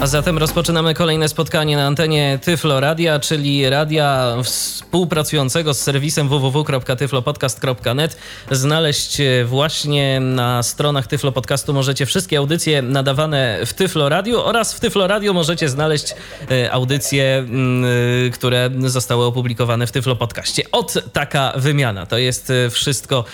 [0.00, 8.16] A zatem rozpoczynamy kolejne spotkanie na antenie Tyflo Radia, czyli radia współpracującego z serwisem www.tyflopodcast.net.
[8.50, 14.80] Znaleźć właśnie na stronach Tyflo Podcastu możecie wszystkie audycje nadawane w Tyflo Radio oraz w
[14.80, 16.14] Tyflo Radio możecie znaleźć
[16.50, 20.62] e, audycje, mm, e, które zostały opublikowane w Tyflo Podcaście.
[20.72, 22.06] Od taka wymiana.
[22.06, 23.24] To jest e, wszystko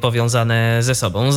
[0.00, 1.30] powiązane ze sobą.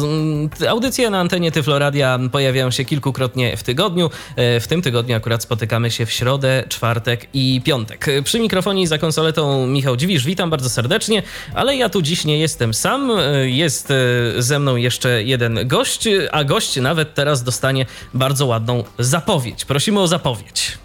[0.70, 4.10] Audycje na antenie Tyflo Radia pojawiają się kilkukrotnie w tygodniu.
[4.36, 8.06] E, w tym tygodniu akurat spotykamy się w środę, czwartek i piątek.
[8.24, 11.24] Przy mikrofonie za konsoletą Michał Dziwisz, witam bardzo serdecznie,
[11.54, 13.12] ale ja tu dziś nie jestem sam.
[13.12, 13.96] E, jest e,
[14.42, 19.66] ze mną jeszcze jeden gość, a gość nawet teraz dostanie bardzo ładną zapowiedź.
[19.66, 20.78] Prosimy o zapowiedź.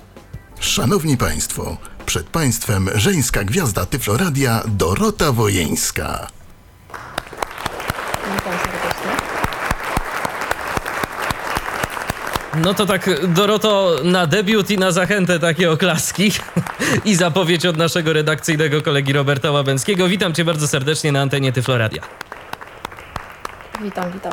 [0.60, 1.76] Szanowni Państwo,
[2.06, 6.37] przed Państwem żeńska gwiazda Tyfloradia Dorota Wojeńska.
[12.56, 16.32] No to tak, Doroto, na debiut i na zachętę takie oklaski
[17.04, 20.08] i zapowiedź od naszego redakcyjnego kolegi Roberta Łabęckiego.
[20.08, 22.02] Witam cię bardzo serdecznie na antenie Tyfloradia.
[23.82, 24.32] Witam, witam.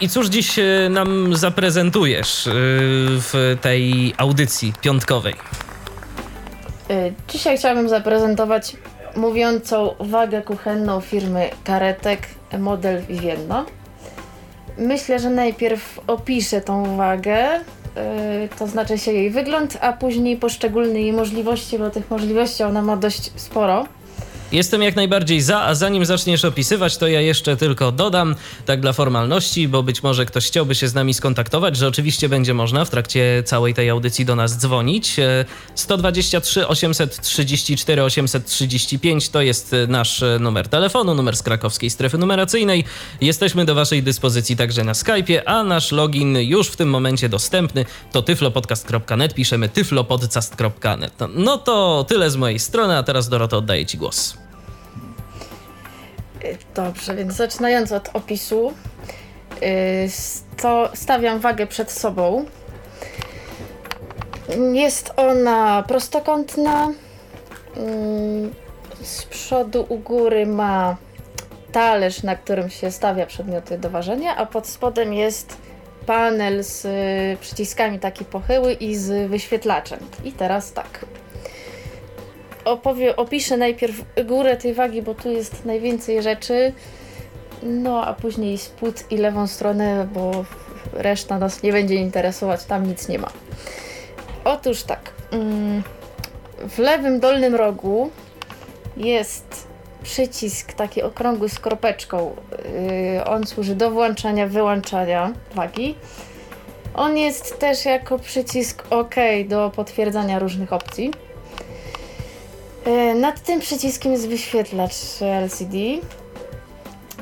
[0.00, 5.34] I cóż dziś e, nam zaprezentujesz e, w tej audycji piątkowej?
[6.90, 8.76] E, dzisiaj chciałabym zaprezentować
[9.16, 12.28] mówiącą wagę kuchenną firmy Karetek
[12.58, 13.66] model Vivienno.
[14.82, 17.36] Myślę, że najpierw opiszę tą wagę,
[17.96, 22.82] yy, to znaczy się jej wygląd, a później poszczególne jej możliwości, bo tych możliwości ona
[22.82, 23.86] ma dość sporo.
[24.52, 28.34] Jestem jak najbardziej za, a zanim zaczniesz opisywać, to ja jeszcze tylko dodam,
[28.66, 32.54] tak dla formalności, bo być może ktoś chciałby się z nami skontaktować, że oczywiście będzie
[32.54, 35.16] można w trakcie całej tej audycji do nas dzwonić.
[35.74, 42.84] 123 834 835 to jest e, nasz e, numer telefonu, numer z krakowskiej strefy numeracyjnej.
[43.20, 47.84] Jesteśmy do Waszej dyspozycji także na Skype'ie, a nasz login już w tym momencie dostępny
[48.12, 51.12] to tyflopodcast.net, piszemy tyflopodcast.net.
[51.34, 54.41] No to tyle z mojej strony, a teraz Dorota oddaję Ci głos.
[56.74, 58.72] Dobrze, więc zaczynając od opisu,
[59.62, 60.08] y,
[60.62, 62.44] to stawiam wagę przed sobą.
[64.72, 66.88] Jest ona prostokątna.
[67.76, 68.54] Mm,
[69.02, 70.96] z przodu u góry ma
[71.72, 75.56] talerz, na którym się stawia przedmioty do ważenia, a pod spodem jest
[76.06, 76.86] panel z
[77.40, 79.98] przyciskami taki pochyły i z wyświetlaczem.
[80.24, 81.06] I teraz tak
[82.64, 86.72] opowie, opiszę najpierw górę tej wagi, bo tu jest najwięcej rzeczy.
[87.62, 90.44] No, a później spód i lewą stronę, bo
[90.92, 93.28] reszta nas nie będzie interesować, tam nic nie ma.
[94.44, 95.12] Otóż tak.
[95.30, 95.82] Mm,
[96.68, 98.10] w lewym dolnym rogu
[98.96, 99.66] jest
[100.02, 102.36] przycisk taki okrągły z kropeczką.
[103.14, 105.94] Yy, on służy do włączania, wyłączania wagi.
[106.94, 109.14] On jest też jako przycisk OK
[109.48, 111.10] do potwierdzania różnych opcji.
[112.84, 115.76] E, nad tym przyciskiem jest wyświetlacz LCD.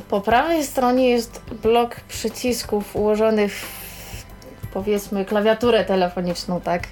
[0.09, 4.21] Po prawej stronie jest blok przycisków ułożonych w
[4.73, 6.89] powiedzmy klawiaturę telefoniczną, tak?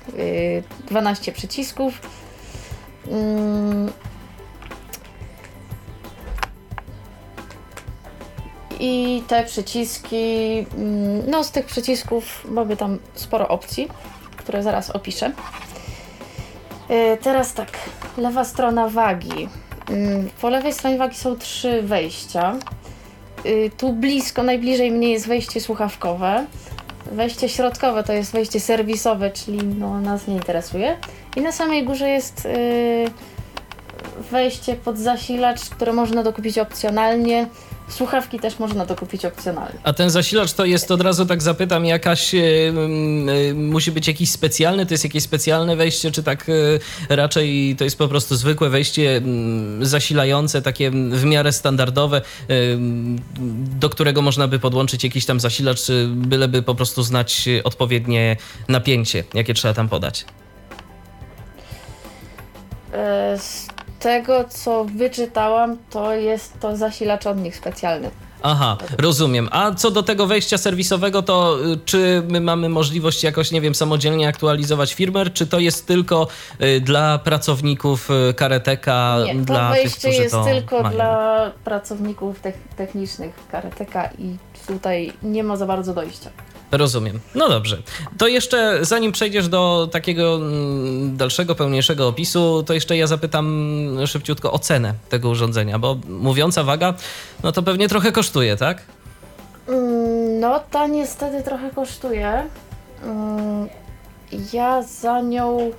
[0.86, 2.00] 12 e, przycisków.
[3.10, 3.92] Mm.
[8.80, 13.88] I te przyciski, mm, no z tych przycisków mamy tam sporo opcji,
[14.36, 15.32] które zaraz opiszę.
[16.88, 17.70] E, teraz tak,
[18.18, 19.48] lewa strona wagi.
[19.90, 22.56] Mm, po lewej stronie wagi są trzy wejścia.
[23.46, 26.46] Y, tu blisko, najbliżej mnie jest wejście słuchawkowe.
[27.12, 30.96] Wejście środkowe to jest wejście serwisowe, czyli no, nas nie interesuje.
[31.36, 33.10] I na samej górze jest yy,
[34.30, 37.46] wejście pod zasilacz, które można dokupić opcjonalnie.
[37.88, 39.78] Słuchawki też można dokupić opcjonalnie.
[39.82, 42.38] A ten zasilacz to jest, od razu tak zapytam, jakaś, y,
[43.50, 47.84] y, musi być jakiś specjalny, to jest jakieś specjalne wejście, czy tak y, raczej to
[47.84, 49.22] jest po prostu zwykłe wejście
[49.80, 52.22] zasilające, takie w miarę standardowe,
[53.80, 58.36] do którego można by podłączyć jakiś tam zasilacz, byleby po prostu znać odpowiednie
[58.68, 60.24] napięcie, jakie trzeba tam podać?
[64.00, 68.10] Tego, co wyczytałam, to jest to zasilacz od nich specjalny.
[68.42, 69.48] Aha, rozumiem.
[69.50, 73.74] A co do tego wejścia serwisowego, to y, czy my mamy możliwość jakoś, nie wiem,
[73.74, 76.28] samodzielnie aktualizować firmware, czy to jest tylko
[76.62, 79.16] y, dla pracowników y, Kareteka?
[79.24, 80.94] Nie, to dla wejście tych, jest tylko mają?
[80.94, 82.40] dla pracowników
[82.76, 84.36] technicznych Kareteka i
[84.66, 86.30] tutaj nie ma za bardzo dojścia.
[86.72, 87.20] Rozumiem.
[87.34, 87.78] No dobrze.
[88.18, 94.52] To jeszcze zanim przejdziesz do takiego mm, dalszego, pełniejszego opisu, to jeszcze ja zapytam szybciutko
[94.52, 96.94] o cenę tego urządzenia, bo mówiąca waga,
[97.42, 98.82] no to pewnie trochę kosztuje, tak?
[99.68, 102.42] Mm, No, ta niestety trochę kosztuje.
[103.04, 103.68] Mm,
[104.52, 105.70] Ja za nią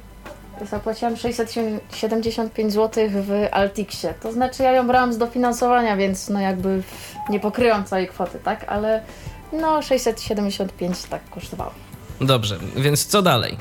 [0.70, 4.14] zapłaciłam 675 zł w Altixie.
[4.24, 6.84] To znaczy, ja ją brałam z dofinansowania, więc no jakby
[7.30, 8.66] nie pokryłam całej kwoty, tak?
[8.68, 9.02] Ale
[9.54, 11.72] no, 675 tak kosztowało.
[12.22, 13.58] Dobrze, więc co dalej?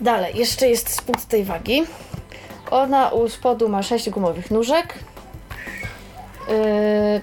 [0.00, 1.82] Dalej, jeszcze jest spód tej wagi.
[2.70, 4.94] Ona u spodu ma 6 gumowych nóżek.
[6.48, 7.20] Yy,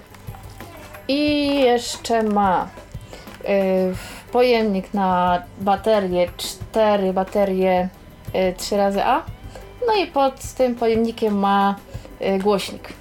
[1.08, 2.68] I jeszcze ma
[3.44, 3.50] yy,
[4.31, 7.90] pojemnik na baterię, 4 baterie
[8.34, 9.24] yy, 3 razy A.
[9.88, 11.75] No i pod tym pojemnikiem ma
[12.19, 12.94] yy, głośnik.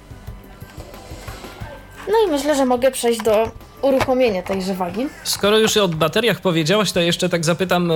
[2.07, 5.07] No i myślę, że mogę przejść do uruchomienia tejże wagi.
[5.23, 7.91] Skoro już o bateriach powiedziałaś, to jeszcze tak zapytam,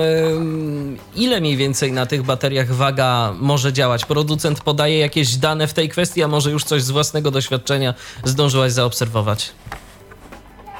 [1.14, 4.04] ile mniej więcej na tych bateriach waga może działać?
[4.04, 7.94] Producent podaje jakieś dane w tej kwestii, a może już coś z własnego doświadczenia
[8.24, 9.52] zdążyłaś zaobserwować?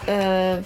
[0.08, 0.62] E,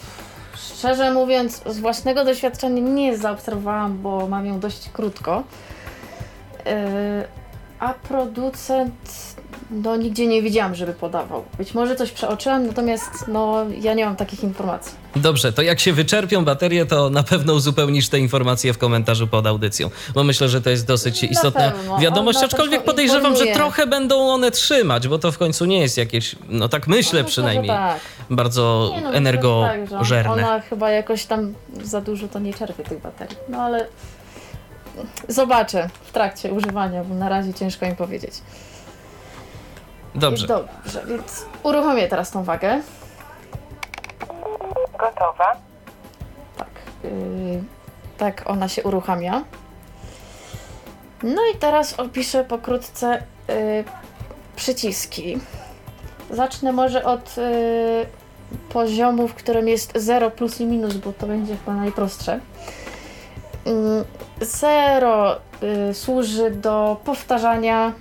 [0.76, 5.42] szczerze mówiąc, z własnego doświadczenia nie zaobserwowałam, bo mam ją dość krótko.
[6.66, 7.24] E,
[7.78, 8.94] a producent,
[9.70, 11.44] no nigdzie nie widziałam, żeby podawał.
[11.58, 14.92] Być może coś przeoczyłam, natomiast no ja nie mam takich informacji.
[15.16, 19.46] Dobrze, to jak się wyczerpią baterie, to na pewno uzupełnisz te informacje w komentarzu pod
[19.46, 21.98] audycją, bo myślę, że to jest dosyć istotna pewno.
[21.98, 25.98] wiadomość, na aczkolwiek podejrzewam, że trochę będą one trzymać, bo to w końcu nie jest
[25.98, 28.00] jakieś, no tak myślę No, przynajmniej, tak.
[28.30, 30.42] bardzo Nie, no, że energożerne.
[30.42, 33.36] Tak, ona chyba jakoś tam za dużo to nie czerpie tych baterii.
[33.48, 33.86] No ale
[35.28, 38.32] zobaczę w trakcie używania, bo na razie ciężko im powiedzieć.
[40.16, 40.46] Dobrze.
[40.46, 42.80] Dobrze, więc uruchomię teraz tą wagę.
[44.98, 45.56] Gotowa.
[46.56, 46.68] Tak,
[47.04, 47.10] yy,
[48.18, 49.44] tak ona się uruchamia.
[51.22, 53.54] No i teraz opiszę pokrótce yy,
[54.56, 55.38] przyciski.
[56.30, 58.06] Zacznę może od yy,
[58.68, 62.40] poziomu, w którym jest 0 plus i minus, bo to będzie chyba najprostsze.
[64.40, 65.36] 0
[65.90, 67.92] y, służy do powtarzania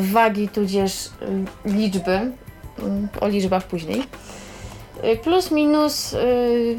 [0.00, 2.10] wagi tudzież y, liczby.
[2.12, 4.02] Y, o liczbach później.
[5.04, 6.78] Y, Plus minus y,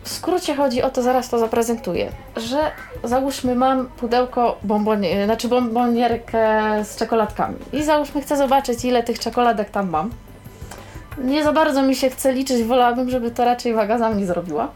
[0.04, 2.72] w skrócie chodzi o to, zaraz to zaprezentuję, że
[3.04, 6.50] załóżmy mam pudełko bombonier, znaczy bombonierkę
[6.86, 10.12] z czekoladkami i załóżmy chcę zobaczyć ile tych czekoladek tam mam.
[11.18, 14.72] Nie za bardzo mi się chce liczyć, wolałabym, żeby to raczej waga za mnie zrobiła.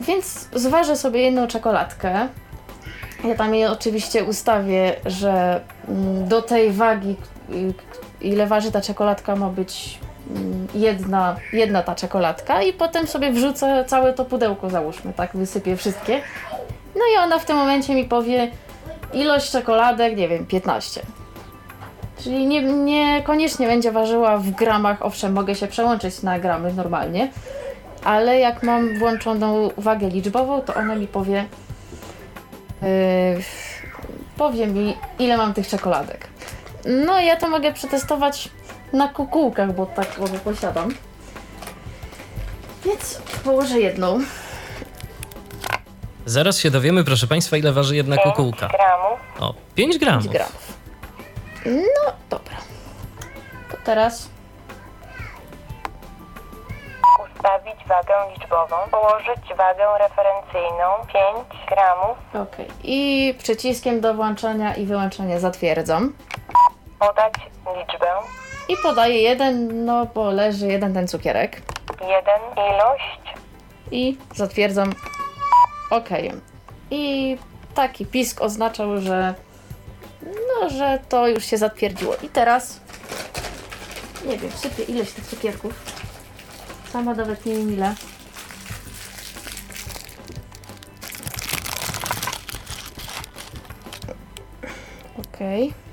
[0.00, 2.28] Więc zważę sobie jedną czekoladkę,
[3.24, 7.16] ja tam je oczywiście ustawię, że mm, do tej wagi,
[7.50, 7.74] y,
[8.20, 9.98] ile waży ta czekoladka, ma być
[10.74, 16.20] jedna, jedna ta czekoladka i potem sobie wrzucę całe to pudełko, załóżmy, tak, wysypię wszystkie.
[16.94, 18.50] No i ona w tym momencie mi powie
[19.12, 21.00] ilość czekoladek, nie wiem, 15.
[22.18, 27.30] Czyli nie, niekoniecznie będzie ważyła w gramach, owszem, mogę się przełączyć na gramy normalnie,
[28.04, 31.44] ale jak mam włączoną wagę liczbową, to ona mi powie
[32.82, 33.42] Yy,
[34.36, 36.28] powie mi, ile mam tych czekoladek.
[37.06, 38.50] No, ja to mogę przetestować
[38.92, 40.88] na kukułkach, bo tak obie posiadam.
[42.84, 44.18] Więc położę jedną.
[46.26, 48.68] Zaraz się dowiemy, proszę Państwa, ile waży jedna 5 kukułka.
[48.68, 49.20] gramów.
[49.40, 50.22] O, 5 gramów.
[50.22, 50.78] 5 gramów.
[51.66, 52.56] No dobra.
[53.70, 54.28] To teraz
[57.34, 58.76] Ustawić wagę liczbową.
[58.90, 62.16] Położyć wagę referencyjną 5 gramów.
[62.34, 62.56] ok.
[62.84, 66.12] I przyciskiem do włączania i wyłączenia zatwierdzam.
[66.98, 67.32] Podać
[67.76, 68.06] liczbę.
[68.68, 71.62] I podaję jeden, no bo leży jeden ten cukierek.
[72.00, 72.10] 1
[72.54, 73.20] ilość.
[73.90, 74.92] I zatwierdzam
[75.90, 76.08] OK.
[76.90, 77.36] I
[77.74, 79.34] taki pisk oznaczał, że
[80.22, 82.14] no, że to już się zatwierdziło.
[82.22, 82.80] I teraz
[84.26, 85.74] nie wiem, sypię ileś tych cukierków.
[86.92, 87.94] Sama nawet nie wiem ile.
[95.18, 95.87] Okej.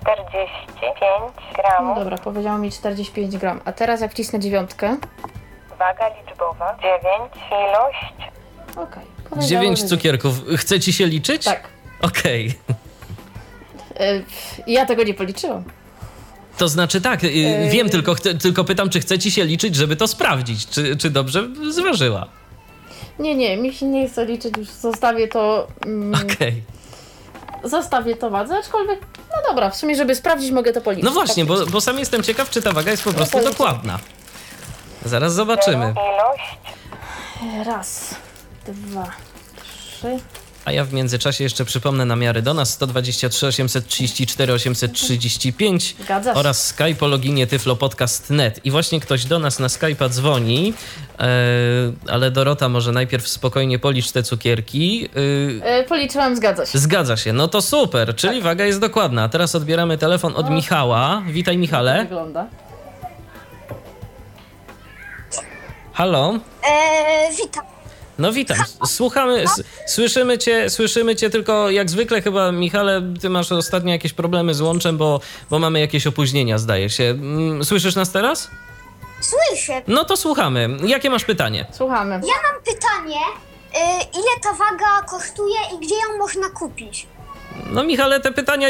[0.00, 1.98] 45 No gramów.
[1.98, 3.60] dobra, powiedziało mi 45 gram.
[3.64, 4.96] A teraz jak wcisnę dziewiątkę.
[5.78, 8.32] Waga liczbowa 9 ilość.
[8.76, 9.04] Okej.
[9.30, 10.34] powiedziało, 9 że- cukierków.
[10.56, 11.44] Chce ci się liczyć?
[11.44, 11.68] Tak.
[12.02, 12.54] Okej.
[14.00, 14.24] Y,
[14.66, 15.64] Ja tego nie policzyłam.
[16.58, 19.96] To znaczy tak, y, wiem, tylko, chcę, tylko pytam, czy chce ci się liczyć, żeby
[19.96, 22.26] to sprawdzić, czy, czy dobrze zważyła.
[23.18, 25.66] Nie, nie, mi się nie chce liczyć, już zostawię to.
[25.86, 26.62] Mm, Okej.
[27.64, 29.00] Zostawię to wadze, aczkolwiek.
[29.36, 31.04] No dobra, w sumie, żeby sprawdzić, mogę to policzyć.
[31.04, 31.72] No właśnie, bo, faktycznie.
[31.72, 33.50] bo sam jestem ciekaw, czy ta waga jest po prostu policzę.
[33.50, 33.98] dokładna.
[35.04, 35.94] Zaraz zobaczymy.
[35.96, 37.66] Ilość.
[37.66, 38.14] Raz,
[38.66, 39.06] dwa,
[39.62, 40.18] trzy.
[40.64, 46.38] A ja w międzyczasie jeszcze przypomnę namiary do nas 123 834 835 Zgadza się.
[46.40, 48.60] oraz Skype o loginie tyflopodcast.net.
[48.64, 50.74] I właśnie ktoś do nas na Skype'a dzwoni,
[51.18, 51.24] e,
[52.08, 55.08] ale Dorota może najpierw spokojnie policz te cukierki.
[55.66, 56.78] E, Y, policzyłam, zgadza się.
[56.78, 58.42] Zgadza się, no to super, czyli Tak.
[58.42, 59.22] waga jest dokładna.
[59.22, 61.22] A teraz odbieramy telefon od Michała.
[61.26, 62.02] Witaj Michale.
[62.02, 62.46] Wygląda.
[65.92, 66.34] Halo?
[67.42, 67.64] Witam.
[68.20, 68.56] No witam.
[68.86, 74.12] Słuchamy, s- słyszymy cię, słyszymy cię tylko jak zwykle chyba Michale, ty masz ostatnio jakieś
[74.12, 77.04] problemy z łączem, bo, bo mamy jakieś opóźnienia zdaje się.
[77.04, 78.50] Mm, Słyszysz nas teraz?
[79.20, 79.82] Słyszę.
[79.86, 80.68] No to słuchamy.
[80.86, 81.66] Jakie masz pytanie?
[81.72, 82.14] Słuchamy.
[82.14, 83.20] Ja mam pytanie,
[83.74, 87.06] e, ile ta waga kosztuje i gdzie ją można kupić?
[87.72, 88.68] No Michale, te pytania,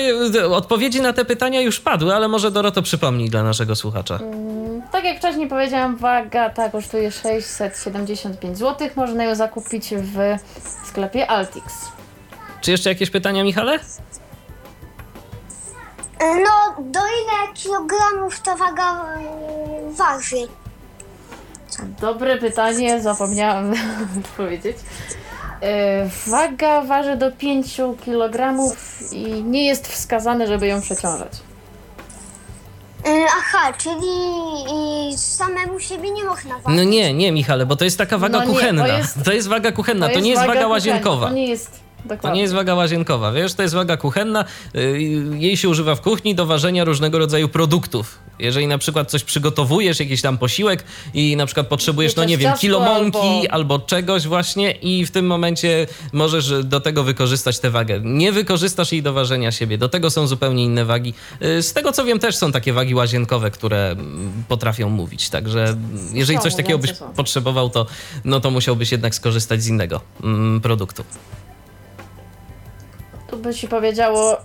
[0.51, 4.19] odpowiedzi na te pytania już padły, ale może Doroto przypomnij dla naszego słuchacza.
[4.93, 8.89] Tak jak wcześniej powiedziałam, waga ta kosztuje 675 zł.
[8.97, 10.17] Można ją zakupić w
[10.89, 11.75] sklepie Altix.
[12.61, 13.73] Czy jeszcze jakieś pytania Michale?
[16.19, 20.37] E, No, do ile kilogramów ta waga e, waży?
[22.01, 23.73] Dobre pytanie, zapomniałam
[24.25, 24.77] odpowiedzieć.
[25.63, 25.69] Yy,
[26.27, 28.55] Waga waży do 5 kg
[29.13, 31.33] i nie jest wskazane, żeby ją przeciążać.
[33.07, 34.07] E, Aha, czyli
[35.15, 36.77] e, samemu siebie nie można ważyć.
[36.79, 38.89] No nie, nie Michale, bo to jest taka waga No nie, to kuchenna.
[38.89, 41.27] jest- to jest waga kuchenna, to, nie jest waga, kuchenna, łazienkowa.
[41.29, 42.31] To nie jest dokładnie.
[42.31, 44.45] To nie jest waga łazienkowa, wiesz, to jest waga kuchenna.
[44.75, 44.99] y,
[45.39, 48.19] Jej się używa w kuchni do ważenia różnego rodzaju produktów.
[48.39, 52.55] Jeżeli na przykład coś przygotowujesz, jakiś tam posiłek i na przykład potrzebujesz, no nie wiem,
[52.59, 53.75] kilo mąki albo...
[53.75, 58.01] albo- czegoś właśnie i w tym momencie możesz do tego wykorzystać tę wagę.
[58.05, 59.79] Nie wykorzystasz jej do ważenia siebie.
[59.79, 61.15] Do tego są zupełnie inne wagi.
[61.43, 65.31] Y, Z tego co wiem też są takie wagi łazienkowe, które mm, potrafią mówić.
[65.31, 65.81] Także mm,
[66.13, 67.87] jeżeli coś takiego byś potrzebował, to,
[68.25, 71.05] no to musiałbyś jednak skorzystać z innego mm, produktu.
[73.31, 74.41] Tu by ci powiedziało y,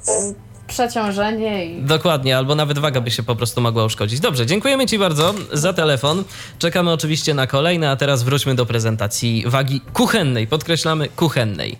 [0.67, 4.19] przeciążenie i Dokładnie, albo nawet waga by się po prostu mogła uszkodzić.
[4.19, 6.23] Dobrze, dziękujemy Ci bardzo za telefon.
[6.59, 10.47] Czekamy oczywiście na kolejne, a teraz wróćmy do prezentacji wagi kuchennej.
[10.47, 11.77] Podkreślamy kuchennej.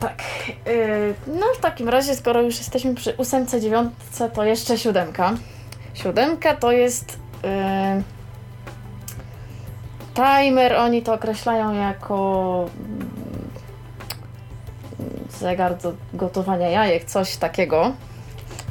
[0.00, 0.22] tak.
[0.68, 5.34] y, No w takim razie, skoro już jesteśmy przy ósemce, dziewiątce, to jeszcze siódemka.
[5.94, 8.02] Siódemka to jest y,
[10.14, 12.66] timer, oni to określają jako
[15.38, 17.92] zegar do gotowania jajek, coś takiego.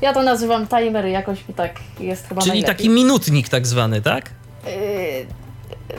[0.02, 2.76] Ja to nazywam timer jakoś mi tak jest chyba Czyli najlepiej.
[2.76, 4.30] taki minutnik tak zwany, tak?
[4.66, 5.26] Yy,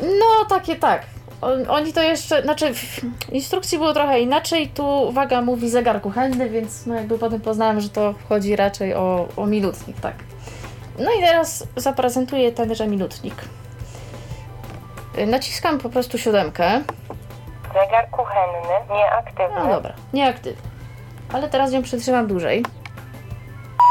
[0.02, 1.02] No, takie tak.
[1.40, 3.00] On, oni to jeszcze, znaczy w
[3.32, 7.88] instrukcji było trochę inaczej, tu waga mówi zegar kuchenny, więc no jakby potem poznałem, że
[7.88, 10.14] to chodzi raczej o, o minutnik, tak.
[10.98, 13.34] No i teraz zaprezentuję tenże minutnik.
[15.16, 16.80] Yy, Naciskam po prostu siódemkę.
[17.80, 19.56] Zegar kuchenny, nieaktywny.
[19.56, 20.62] No dobra, nieaktywny.
[21.32, 22.64] Ale teraz ją przytrzymam dłużej.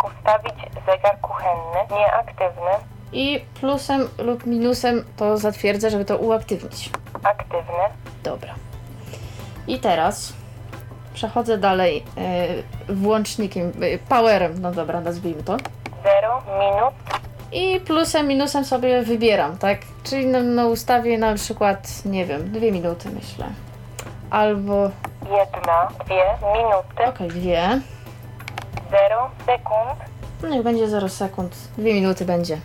[0.05, 2.71] Ustawić zegar kuchenny, nieaktywny.
[3.11, 6.89] I plusem lub minusem to zatwierdzę, żeby to uaktywnić.
[7.23, 7.83] Aktywny.
[8.23, 8.53] Dobra.
[9.67, 10.33] I teraz
[11.13, 12.03] przechodzę dalej
[12.87, 15.57] yy, włącznikiem, yy, powerem, no dobra, nazwijmy to.
[16.21, 16.93] 0 minut.
[17.51, 19.79] I plusem, minusem sobie wybieram, tak?
[20.03, 23.45] Czyli no, no ustawię na przykład, nie wiem, dwie minuty myślę.
[24.31, 24.89] Albo,
[25.21, 27.05] Jedna, dwie minuty.
[27.09, 27.79] okej, dwie.
[28.91, 29.99] 0 sekund.
[30.43, 31.55] No i będzie 0 sekund.
[31.77, 32.57] 2 minuty będzie.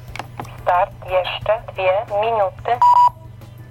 [0.62, 1.62] Start jeszcze
[2.08, 2.70] 2 minuty.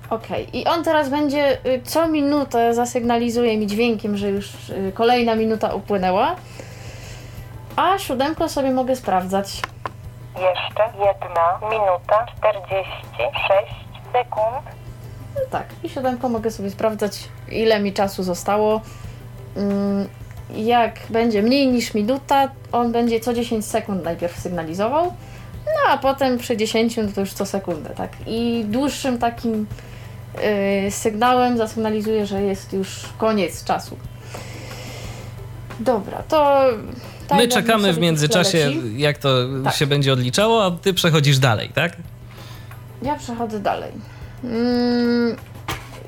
[0.09, 5.35] Okej, i on teraz będzie y, co minutę zasygnalizuje mi dźwiękiem, że już y, kolejna
[5.35, 6.35] minuta upłynęła.
[7.75, 9.61] A siódemko sobie mogę sprawdzać.
[10.35, 13.73] Jeszcze 1 minuta 46
[14.13, 14.80] sekund.
[15.35, 17.19] No tak, i siódemko mogę sobie sprawdzać,
[17.51, 18.81] ile mi czasu zostało.
[19.55, 20.07] Mm,
[20.55, 25.05] Jak będzie mniej niż minuta, on będzie co 10 sekund najpierw sygnalizował,
[25.65, 28.11] no a potem przy 10 no to już co sekundę, tak?
[28.27, 29.67] I dłuższym takim
[30.87, 33.97] y, sygnałem zasygnalizuje, że jest już koniec czasu.
[35.79, 36.61] Dobra, to.
[37.31, 38.79] My timer czekamy w międzyczasie, leci.
[38.99, 39.29] jak to
[39.63, 39.75] Tak.
[39.75, 41.97] się będzie odliczało, a ty przechodzisz dalej, tak?
[43.01, 43.91] Ja przechodzę dalej.
[44.43, 45.35] Mm,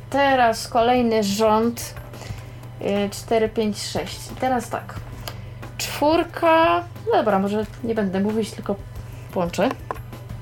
[0.09, 1.93] teraz kolejny rząd.
[2.81, 4.19] Y, 4, 5, 6.
[4.39, 4.95] Teraz tak.
[5.77, 6.83] Czwórka.
[7.07, 8.75] No dobra, może nie będę mówić, tylko
[9.33, 9.69] połączę.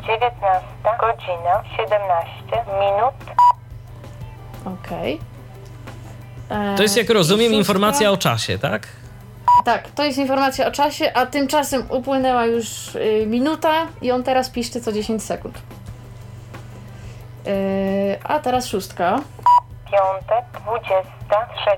[0.02, 0.68] 19
[1.00, 3.36] godzina 17 minut.
[4.66, 5.20] Okej.
[6.50, 8.88] E, To jest, jak rozumiem, informacja o czasie, tak?
[9.66, 14.50] Tak, to jest informacja o czasie, a tymczasem upłynęła już y, minuta i on teraz
[14.50, 15.58] piszczy co 10 sekund.
[17.48, 19.20] Y, a teraz szóstka.
[19.92, 21.70] Piątek 23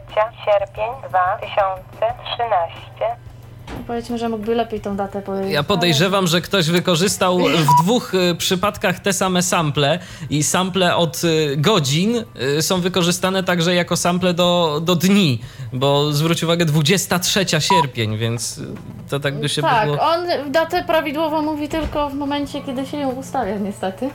[0.46, 3.16] sierpień 2013.
[3.88, 5.54] Powiedzmy, że mógłby lepiej tą datę powiedzieć.
[5.54, 11.24] Ja podejrzewam, że ktoś wykorzystał w dwóch y, przypadkach te same sample i sample od
[11.24, 12.24] y, godzin
[12.58, 15.40] y, są wykorzystane także jako sample do, do dni,
[15.74, 18.60] bo zwróć uwagę 23 sierpień, więc
[19.10, 20.02] to tak by się Tak, było...
[20.02, 24.10] on datę prawidłowo mówi tylko w momencie, kiedy się ją ustawia, niestety.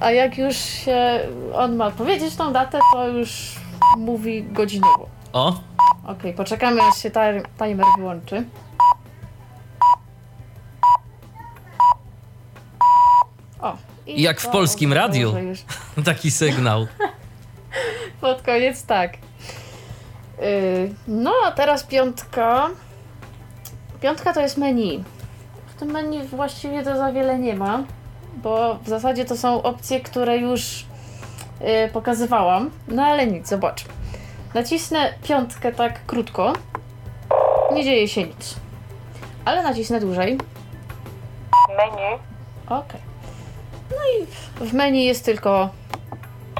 [0.00, 1.20] A jak już się
[1.54, 3.54] on ma powiedzieć tą datę, to już
[3.98, 5.08] mówi godzinowo.
[5.32, 5.60] O,
[6.06, 8.44] Okej, poczekamy aż się tar- timer wyłączy.
[13.60, 13.76] O.
[14.06, 15.32] i Jak w to polskim radiu.
[15.32, 15.58] że Już
[16.04, 16.86] taki sygnał.
[18.20, 19.12] pod koniec tak.
[20.40, 22.68] Yy, no a teraz piątka.
[24.00, 25.04] Piątka to jest menu.
[25.66, 27.82] W tym menu właściwie to za wiele nie ma,
[28.36, 30.86] bo w zasadzie to są opcje, które już
[31.60, 32.70] yy, pokazywałam.
[32.88, 33.84] No ale nic, zobacz.
[34.54, 36.52] Nacisnę piątkę tak krótko.
[37.72, 38.56] Nie dzieje się nic.
[39.44, 40.38] Ale nacisnę dłużej.
[41.76, 42.18] Menu,
[42.68, 42.92] Ok.
[43.90, 44.26] No i
[44.68, 45.68] w menu jest tylko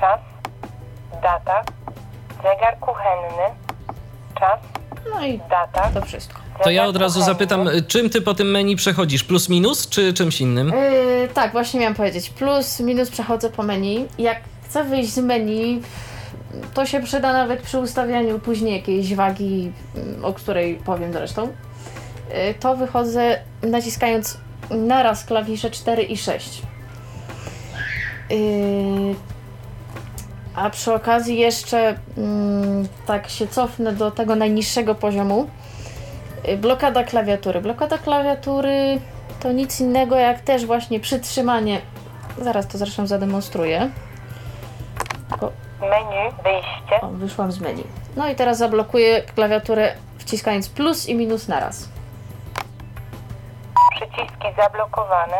[0.01, 0.21] czas,
[1.23, 1.62] data,
[2.37, 3.45] zegar kuchenny,
[4.41, 4.61] czas,
[5.15, 5.91] no i data.
[5.95, 6.41] to wszystko.
[6.64, 9.25] To ja od razu zapytam, y, czym ty po tym menu przechodzisz?
[9.25, 10.69] Plus, minus, czy czymś innym?
[10.69, 12.31] Yy, tak, właśnie miałam powiedzieć.
[12.31, 14.07] Plus, minus przechodzę po menu.
[14.19, 15.83] Jak chcę wyjść z menu,
[16.75, 21.47] to się przyda nawet przy ustawianiu później jakiejś wagi, mm, o której powiem zresztą.
[21.47, 24.38] Yy, to wychodzę naciskając
[24.71, 26.62] naraz klawisze 4 i 6.
[28.31, 28.37] Yy,
[30.55, 35.51] a przy okazji jeszcze mm, tak się cofnę do tego najniższego poziomu.
[36.59, 37.61] Blokada klawiatury.
[37.61, 39.01] Blokada klawiatury
[39.41, 41.81] to nic innego jak też właśnie przytrzymanie.
[42.43, 43.91] Zaraz to zresztą zademonstruję.
[45.31, 47.85] Tylko, Menu, wyjście, o, wyszłam z menu.
[48.17, 51.89] No i teraz zablokuję klawiaturę wciskając plus i minus naraz.
[53.97, 55.37] przyciski zablokowane,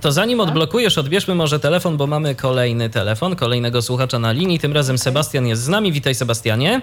[0.00, 4.58] To zanim odblokujesz, odbierzmy może telefon, bo mamy kolejny telefon, kolejnego słuchacza na linii.
[4.58, 5.92] Tym razem Sebastian jest z nami.
[5.92, 6.80] Witaj, Sebastianie.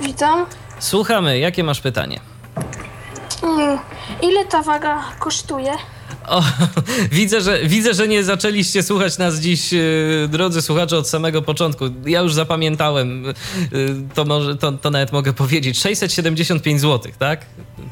[0.00, 0.46] Witam.
[0.78, 2.20] Słuchamy, jakie masz pytanie?
[3.58, 3.78] Mm,
[4.22, 5.72] Ile ta waga kosztuje?
[6.28, 6.42] O,
[7.12, 11.84] widzę, że, widzę, że nie zaczęliście słuchać nas dziś, yy, drodzy słuchacze, od samego początku.
[12.06, 13.34] Ja już zapamiętałem, yy,
[14.14, 15.78] to, może, to, to nawet mogę powiedzieć.
[15.80, 17.40] 675 zł, tak?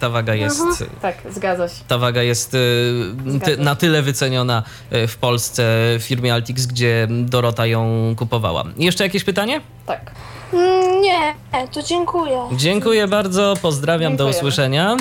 [0.00, 0.62] Ta waga jest,
[1.02, 1.74] Tak, zgadza się.
[1.88, 4.62] ta waga jest yy, ty, na tyle wyceniona
[5.08, 5.62] w Polsce
[5.98, 8.64] w firmie Altix, gdzie Dorota ją kupowała.
[8.76, 9.60] Jeszcze jakieś pytanie?
[9.86, 10.10] Tak.
[10.52, 11.34] Mm, Nie,
[11.72, 12.38] to dziękuję.
[12.56, 14.38] Dziękuję bardzo, pozdrawiam, do Dziękujemy.
[14.38, 14.96] usłyszenia.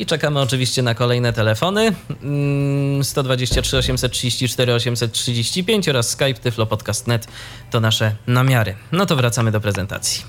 [0.00, 1.92] I czekamy oczywiście na kolejne telefony.
[2.22, 7.26] Mm, 123 834 835 oraz Skype tyflopodcast.net
[7.70, 8.74] to nasze namiary.
[8.92, 10.24] No to wracamy do prezentacji.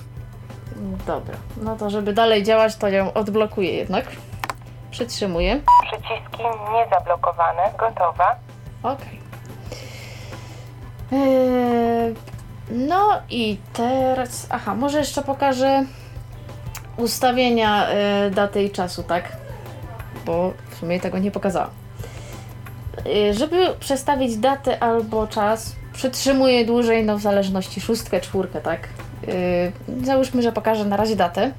[1.06, 1.36] Dobra.
[1.62, 4.04] No to żeby dalej działać, to ją odblokuję jednak.
[4.90, 5.60] Przytrzymuję.
[5.86, 8.36] przyciski niezablokowane, gotowa,
[8.82, 9.20] Okej.
[11.12, 12.14] Eee,
[12.70, 14.46] no i teraz.
[14.50, 15.84] Aha, może jeszcze pokażę
[16.96, 19.41] ustawienia e, daty i czasu, tak?
[20.26, 21.70] Bo w sumie tego nie pokazałam.
[23.06, 28.80] E, żeby przestawić datę albo czas, przytrzymuję dłużej, no w zależności szóstkę, czwórkę, tak?
[28.80, 28.84] E,
[30.04, 31.52] załóżmy, że pokażę na razie datę,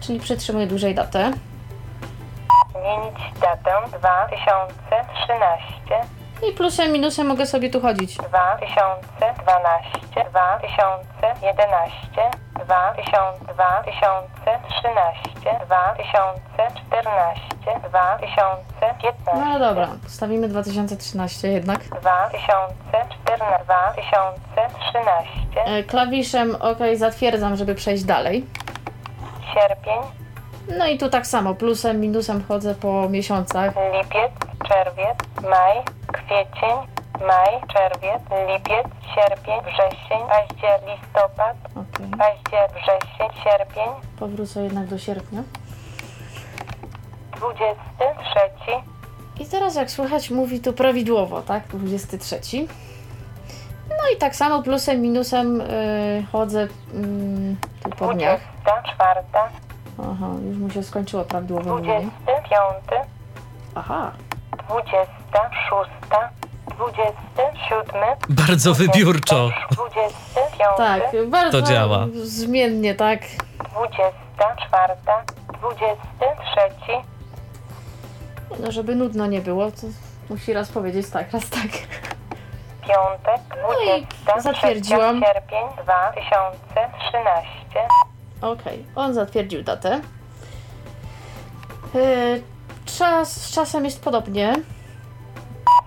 [0.00, 1.32] czyli przytrzymuję dłużej datę.
[2.70, 8.16] Zmienić datę 2013, I plusem, minusem mogę sobie tu chodzić.
[8.16, 12.30] 2012, 2011,
[12.64, 15.20] 2000, 2013,
[15.66, 17.40] 2014,
[17.88, 19.50] 2015.
[19.50, 21.80] No dobra, stawimy 2013 jednak.
[21.84, 28.46] 2014, 2013, E, Klawiszem OK zatwierdzam, żeby przejść dalej.
[29.54, 30.00] sierpień,
[30.78, 33.72] No i tu tak samo, plusem, minusem chodzę po miesiącach.
[33.92, 34.30] lipiec,
[34.68, 35.18] czerwiec,
[35.50, 36.76] maj, kwiecień,
[37.26, 45.42] maj, czerwiec, lipiec, sierpień, wrzesień, październik, listopad, Okej, październik, wrzesień, sierpień, powrócę jednak do sierpnia.
[47.36, 48.72] 23,
[49.40, 51.66] I teraz jak słychać mówi tu prawidłowo, tak?
[51.66, 52.66] 23.
[53.88, 58.40] No i tak samo plusem, minusem y, chodzę mm, tu po dniach.
[58.62, 59.20] 24,
[59.98, 62.08] Aha, już mu się skończyło prawidłowe mówienie.
[62.24, 63.06] 25,
[63.74, 64.12] Aha,
[64.72, 65.90] 26,
[66.76, 69.50] 27, Bardzo wybiórczo.
[69.70, 72.06] 25, tak, bardzo To działa.
[72.22, 73.20] zmiennie, tak.
[73.72, 74.94] 24,
[75.58, 76.92] 23,
[78.60, 79.86] No, żeby nudno nie było, to
[80.30, 81.62] musi raz powiedzieć tak, raz tak.
[82.82, 85.20] piątek, No i 23 zatwierdziłam.
[85.22, 87.88] sierpień 2013.
[88.42, 90.00] Okej, on zatwierdził datę.
[91.94, 92.42] Y,
[92.98, 94.52] czas, z czasem jest podobnie.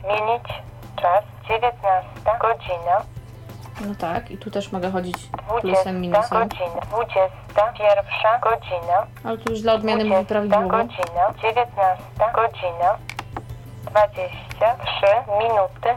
[0.01, 0.43] Zmienić
[1.01, 1.81] czas 19
[2.41, 3.01] godzina,
[3.87, 6.39] No tak, i tu też mogę chodzić 20 plusem, minusem.
[6.49, 10.67] godzina, 21 godzina, Ale tu już dla odmiany mówi 20 prawidłowo.
[10.69, 12.03] godzina, 19
[12.35, 12.97] godzina,
[13.83, 15.05] 23
[15.39, 15.89] minuty,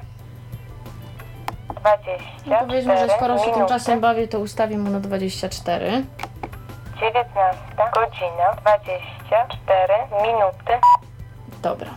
[1.81, 6.03] 24 No powiedzmy, że skoro się tym czasem bawię, to ustawię mu na 24.
[7.01, 7.59] 19
[7.95, 10.73] godzina, 24 minuty,
[11.63, 11.91] Dobra.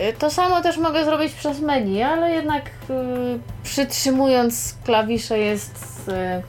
[0.00, 6.42] Y, To samo też mogę zrobić przez menu, ale jednak y, przytrzymując klawisze jest y,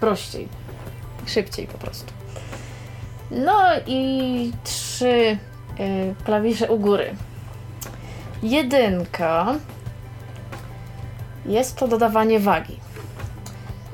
[0.00, 0.48] prościej.
[1.26, 2.12] Szybciej po prostu.
[3.30, 5.38] No i trzy
[5.80, 7.14] y, klawisze u góry.
[8.42, 9.46] Jedynka
[11.46, 12.80] jest to dodawanie wagi.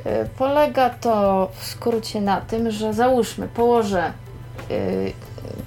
[0.07, 4.13] Y, Polega to w skrócie na tym, że załóżmy, położę
[4.71, 5.13] y,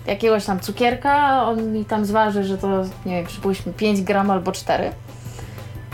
[0.07, 2.67] jakiegoś tam cukierka, on mi tam zważy, że to,
[3.05, 4.91] nie wiem, przypuśćmy 5 gram albo 4.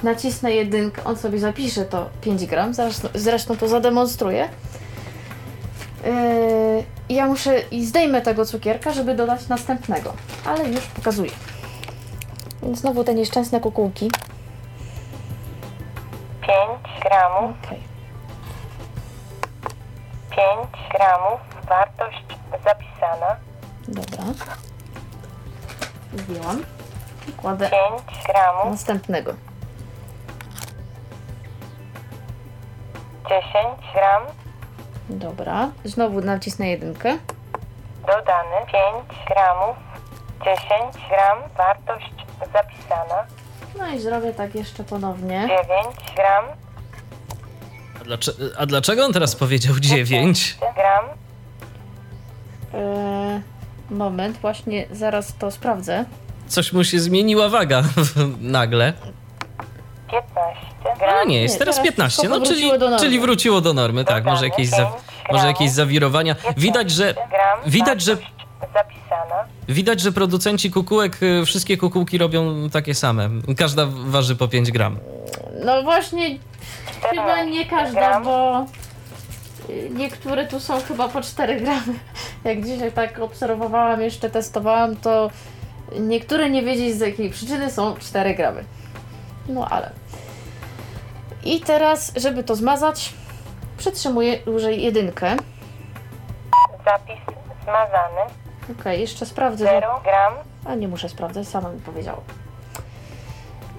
[0.04, 4.50] Nacisnę jedynkę, on sobie zapisze to 5 gram, zresztą, zresztą to zademonstruję.
[6.06, 10.14] Yy, ja muszę i zdejmę tego cukierka, żeby dodać następnego,
[10.46, 11.32] ale już pokazuję.
[12.64, 14.12] Więc znowu te nieszczęsne kukułki.
[16.42, 17.93] 5 gramów, Okej.
[20.36, 22.24] 5 gramów, wartość
[22.66, 23.36] zapisana,
[23.88, 24.24] Dobra.
[26.14, 26.64] Zdjęłam.
[27.38, 29.34] Kładę 5 gramów, następnego.
[33.30, 33.44] 10
[33.94, 34.24] gram,
[35.10, 35.70] Dobra.
[35.86, 37.18] Znowu nacisnę jedynkę.
[38.08, 39.76] dodany 5 gramów,
[40.46, 42.14] 10 gram, wartość
[42.54, 43.26] zapisana,
[43.78, 45.42] No i zrobię tak jeszcze ponownie.
[45.42, 46.46] 9 gram,
[48.04, 50.58] A, dlaczego, a dlaczego on teraz powiedział 9?
[50.76, 51.06] gram,
[52.74, 53.42] Eee,
[53.92, 56.06] moment, właśnie zaraz to sprawdzę.
[56.48, 57.84] Coś mu się zmieniła waga
[58.42, 58.94] nagle.
[60.12, 63.06] 15 gram, Ale nie, jest Nie, teraz teraz 15, wszystko no czyli, powróciło do normy.
[63.06, 64.92] czyli wróciło do normy, tak, może jakieś, za,
[65.32, 66.36] może jakieś zawirowania.
[66.58, 68.18] Widać, że, gram, widać, że,
[68.74, 73.30] zapisana, widać, że producenci kukułek, y, wszystkie kukułki robią takie same.
[73.58, 74.98] Każda waży po 5 gram.
[75.66, 76.38] No właśnie,
[77.10, 78.66] chyba 14 nie każda, gram, bo
[79.70, 81.94] y, niektóre tu są chyba po 4 gramy.
[82.44, 85.30] Jak dzisiaj tak obserwowałam, jeszcze testowałam, to
[86.00, 88.64] niektóre nie wiedzieć z jakiej przyczyny są 4 gramy.
[89.50, 89.90] No ale.
[91.44, 93.14] I teraz, żeby to zmazać,
[93.78, 95.36] przytrzymuję dłużej jedynkę.
[96.86, 97.20] zapis
[97.64, 98.22] zmazany,
[98.80, 99.66] Okej, jeszcze sprawdzę.
[99.66, 100.34] że- 0 gram,
[100.66, 102.22] A nie muszę sprawdzać, sama mi powiedziała.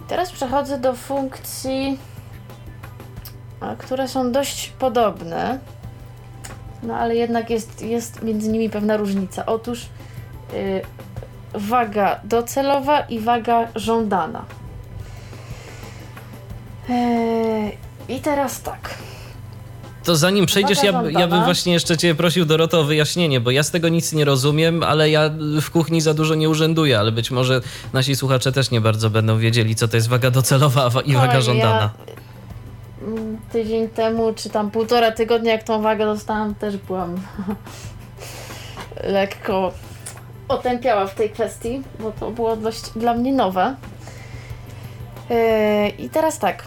[0.09, 1.99] Teraz przechodzę do funkcji,
[3.79, 5.59] które są dość podobne.
[6.83, 9.47] No ale jednak jest, jest między nimi pewna różnica.
[9.47, 9.83] Otóż
[10.55, 10.83] y,
[11.55, 14.45] waga docelowa i waga żądana.
[16.91, 17.77] Eee,
[18.09, 18.95] I teraz tak.
[20.05, 23.63] To zanim przejdziesz, ja, ja bym właśnie jeszcze cię prosił, Doroto, o wyjaśnienie, bo ja
[23.63, 25.31] z tego nic nie rozumiem, ale ja
[25.63, 27.61] w kuchni za dużo nie urzęduję, ale być może
[27.93, 31.41] nasi słuchacze też nie bardzo będą wiedzieli, co to jest waga docelowa wa- i waga
[31.41, 31.91] żądana.
[32.07, 32.15] Ja,
[33.53, 37.17] tydzień temu, czy tam półtora tygodnia, jak tą wagę dostałam, też byłam
[39.03, 39.73] lekko
[40.49, 43.75] otępiała w tej kwestii, bo to było dość dla mnie nowe.
[45.31, 46.65] Yy, I teraz tak.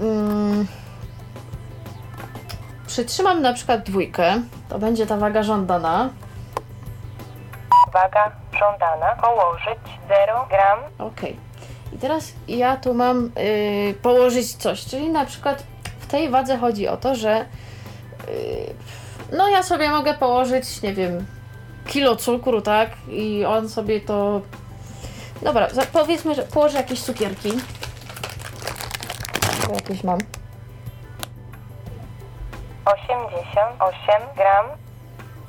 [0.00, 0.66] Mm.
[2.86, 6.10] Przytrzymam na przykład dwójkę, to będzie ta waga żądana.
[7.92, 9.16] Waga żądana.
[9.16, 10.78] Położyć 0 gram.
[10.98, 11.49] Okej.
[11.92, 15.62] I teraz ja tu mam yy, położyć coś, czyli na przykład
[16.00, 17.46] w tej wadze chodzi o to, że
[18.26, 18.74] yy,
[19.36, 21.26] no ja sobie mogę położyć, nie wiem,
[21.86, 22.90] kilo cukru, tak?
[23.08, 24.40] I on sobie to...
[25.42, 27.52] Dobra, powiedzmy, że położę jakieś cukierki.
[29.66, 30.18] Bo jakieś mam.
[32.84, 34.66] 88 gram.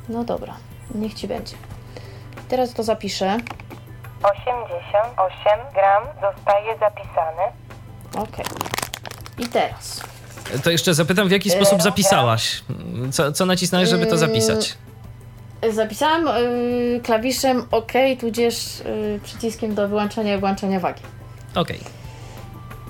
[0.10, 0.54] No dobra,
[0.96, 1.56] niech ci będzie.
[2.48, 3.38] Teraz to zapiszę.
[4.24, 7.42] 88 gram zostaje zapisany.
[8.16, 8.46] Okej.
[9.38, 10.02] I teraz.
[10.64, 12.64] To jeszcze zapytam, w jaki E, sposób zapisałaś?
[13.12, 14.78] Co, co nacisnąłeś, żeby to zapisać?
[15.70, 21.02] Zapisałam yy, klawiszem OK, tudzież yy, przyciskiem do wyłączenia i włączenia wagi.
[21.56, 21.80] Okej.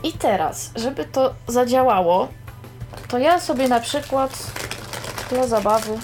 [0.04, 2.28] I teraz, żeby to zadziałało,
[3.08, 4.52] to ja sobie na przykład
[5.30, 5.98] dla zabawy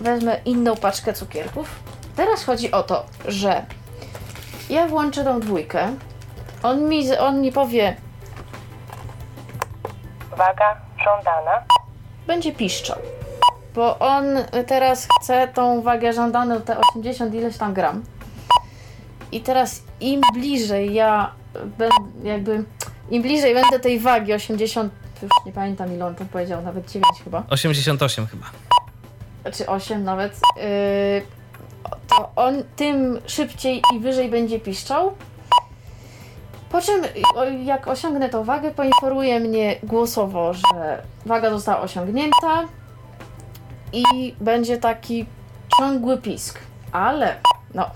[0.00, 1.83] wezmę inną paczkę cukierków.
[2.16, 3.66] Teraz chodzi o to, że
[4.70, 5.94] ja włączę tą dwójkę.
[6.62, 7.96] On mi, on mi powie,
[10.36, 11.62] Waga żądana.
[12.26, 12.98] będzie piszczał.
[13.74, 14.24] Bo on
[14.66, 18.02] teraz chce tą wagę żądaną, te 80 ileś tam gram.
[19.32, 22.64] I teraz im bliżej ja będę, jakby,
[23.10, 27.06] im bliżej będę tej wagi 80, już nie pamiętam ile on tam powiedział, nawet 9
[27.24, 28.46] chyba, 88 chyba.
[29.52, 31.22] czy 8 nawet, yy,
[32.08, 35.12] to on tym szybciej i wyżej będzie piszczał.
[36.70, 37.02] Po czym,
[37.64, 42.64] jak osiągnę tą wagę, poinformuje mnie głosowo, że waga została osiągnięta
[43.92, 45.26] i będzie taki
[45.78, 46.58] ciągły pisk.
[46.92, 47.36] Ale,
[47.74, 47.90] no,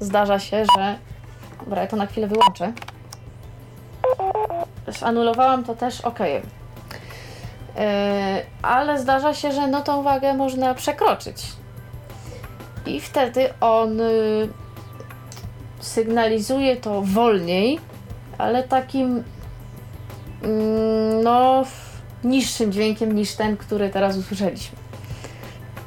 [0.00, 0.98] zdarza się, że.
[1.64, 2.72] Dobra, ja to na chwilę wyłączę.
[5.02, 6.18] Anulowałam to też ok.
[8.62, 11.59] ale zdarza się, że no tą wagę można przekroczyć.
[12.86, 14.48] I wtedy on y,
[15.80, 17.78] sygnalizuje to wolniej,
[18.38, 19.24] ale takim
[20.42, 21.64] mm, no
[22.24, 24.78] niższym dźwiękiem niż ten, który teraz usłyszeliśmy.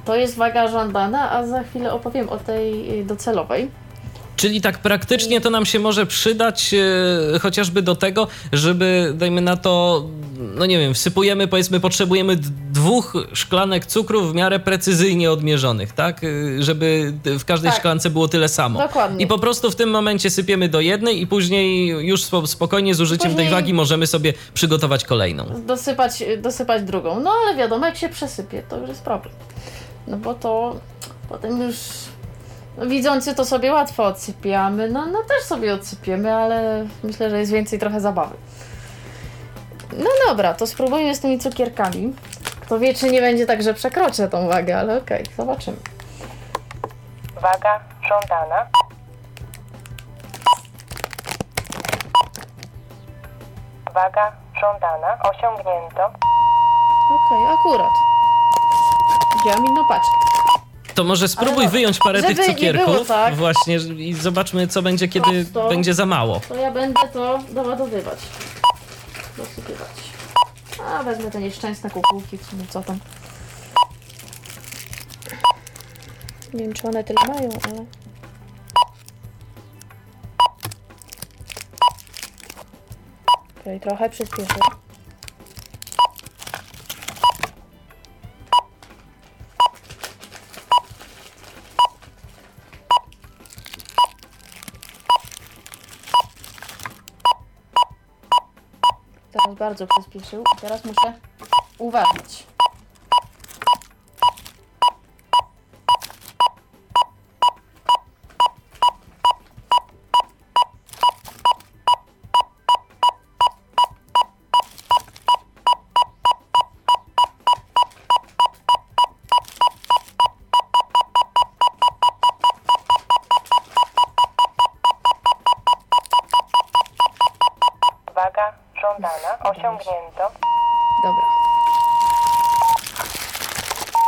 [0.06, 3.70] To jest waga żądana, a za chwilę opowiem o tej y, docelowej.
[4.36, 9.58] Czyli tak praktycznie to nam się może przydać e, chociażby do tego, żeby, dajmy na
[9.58, 10.04] to,
[10.56, 12.36] no nie wiem, wsypujemy, powiedzmy, potrzebujemy
[12.72, 16.22] dwóch szklanek cukru w miarę precyzyjnie odmierzonych, tak?
[16.24, 16.28] E,
[16.64, 17.80] Żeby w każdej Tak.
[17.80, 18.80] szklance było tyle samo.
[18.80, 19.24] Dokładnie.
[19.24, 23.02] I po prostu w tym momencie sypiemy do jednej i później już spo- spokojnie z
[23.02, 25.46] użyciem tej Później- wagi możemy sobie przygotować kolejną.
[25.68, 27.20] Dosypać, dosypać drugą.
[27.20, 29.34] No ale wiadomo, jak się przesypie, to już jest problem.
[30.08, 30.76] No bo to
[31.30, 31.76] potem już
[32.78, 34.90] no, widzący to sobie łatwo odsypiamy.
[34.90, 38.36] No, no też sobie odsypiemy, ale myślę, że jest więcej trochę zabawy.
[39.98, 42.14] No dobra, to spróbujmy z tymi cukierkami.
[42.62, 45.78] Kto wie, czy nie będzie tak, że przekroczę tą wagę, ale okej, zobaczymy.
[47.42, 47.80] Waga
[48.10, 48.68] żądana.
[53.94, 55.18] Waga żądana.
[55.24, 56.06] Osiągnięto.
[57.14, 57.94] Okej, akurat.
[59.42, 60.24] Wziąłem inną paczkę.
[60.96, 63.36] To może spróbuj dobra, wyjąć parę żeby tych nie cukierków było tak.
[63.36, 65.70] właśnie i zobaczmy, co będzie, kiedy Prosto.
[65.70, 66.42] będzie za mało.
[66.50, 68.20] To ja będę to doładowywać.
[69.38, 69.90] Dosypywać.
[70.86, 73.00] A wezmę te nieszczęsne kukułki, w sumie co tam.
[76.54, 77.86] Nie wiem, czy one tyle mają, ale...
[83.62, 84.83] Okej, trochę przyspieszę.
[99.54, 100.44] Bardzo przyspieszył.
[100.62, 101.14] Teraz muszę
[101.78, 102.53] uważać.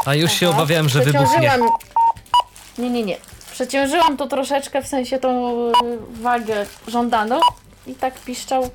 [0.06, 1.60] A już się obawiałem, że wybuchnie.
[2.78, 3.18] Nie, nie, nie.
[3.52, 5.74] Przeciążyłam to troszeczkę, w sensie tą y,
[6.22, 7.40] wagę żądaną
[7.88, 8.70] i tak piszczał.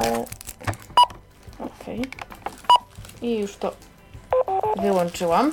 [0.00, 0.24] Ale...
[1.58, 2.02] Okej.
[3.22, 3.72] I już to
[4.76, 5.52] wyłączyłam.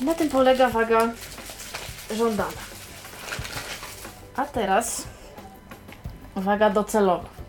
[0.00, 1.08] Na tym polega waga
[2.16, 2.50] żądana.
[4.36, 5.02] A teraz
[6.36, 7.39] waga docelowa.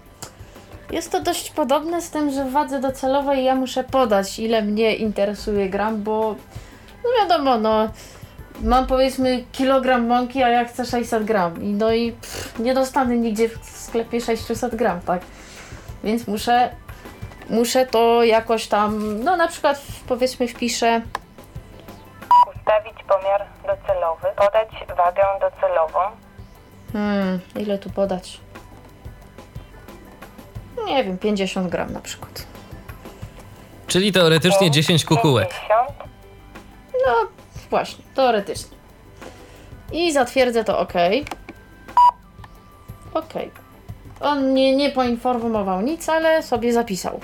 [0.91, 4.95] Jest to dość podobne z tym, że w wadze docelowej ja muszę podać, ile mnie
[4.95, 6.35] interesuje gram, bo
[7.03, 7.89] no wiadomo, no
[8.63, 11.63] mam powiedzmy kilogram mąki, a ja chcę 600 gram.
[11.63, 15.21] I no i pff, nie dostanę nigdzie w sklepie 600 gram, tak?
[16.03, 16.69] Więc muszę,
[17.49, 21.01] muszę to jakoś tam, no na przykład powiedzmy wpiszę
[22.55, 24.27] Ustawić pomiar docelowy.
[24.35, 25.99] Podać wagę docelową.
[26.93, 28.39] Hmm, ile tu podać?
[30.85, 32.45] Nie wiem, 50 gram na przykład.
[33.87, 35.49] Czyli teoretycznie 10 kukułek.
[35.49, 35.89] 50.
[37.07, 37.13] No,
[37.69, 38.77] właśnie, teoretycznie.
[39.91, 40.93] I zatwierdzę to OK.
[43.13, 43.33] OK.
[44.21, 47.19] On mnie nie poinformował nic, ale sobie zapisał.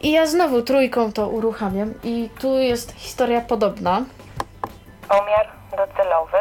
[0.00, 4.04] I ja znowu trójką to uruchamiam i tu jest historia podobna.
[5.08, 6.36] Pomiar docelowy.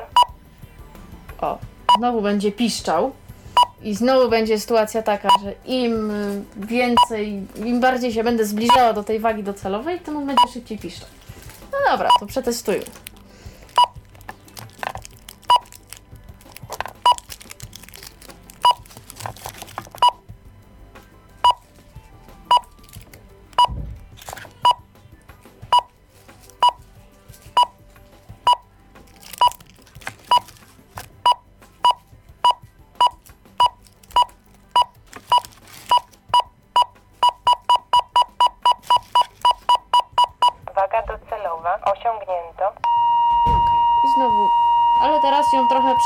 [1.42, 1.58] O,
[1.98, 3.12] znowu będzie piszczał.
[3.84, 6.12] I znowu będzie sytuacja taka, że im
[6.58, 11.08] więcej, im bardziej się będę zbliżała do tej wagi docelowej, tym on będzie szybciej piszczał.
[11.72, 12.86] No dobra, to przetestujmy.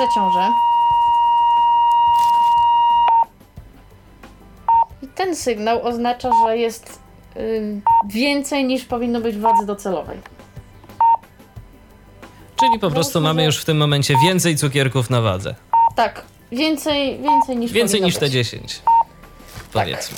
[0.06, 0.52] Przeciążę.
[5.02, 7.00] I ten sygnał oznacza, że jest
[7.38, 10.20] y, więcej niż powinno być wadze docelowej.
[12.60, 15.56] Czyli po prostu mamy już w tym momencie więcej cukierków na wadze.
[15.96, 18.34] Tak, więcej, więcej niż Więcej niż te być.
[18.34, 18.82] 10.
[19.74, 20.18] Powiedzmy.